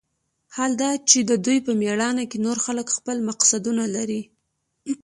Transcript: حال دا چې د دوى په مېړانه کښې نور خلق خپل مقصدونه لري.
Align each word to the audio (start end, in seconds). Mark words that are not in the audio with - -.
حال 0.55 0.71
دا 0.81 0.91
چې 1.09 1.17
د 1.29 1.31
دوى 1.45 1.57
په 1.65 1.71
مېړانه 1.81 2.23
کښې 2.31 2.39
نور 2.45 2.57
خلق 2.65 2.87
خپل 2.97 3.17
مقصدونه 3.29 3.83
لري. 3.95 4.21